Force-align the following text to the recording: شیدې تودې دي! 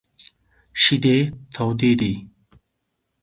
شیدې 0.81 1.17
تودې 1.53 1.91
دي! 1.99 2.13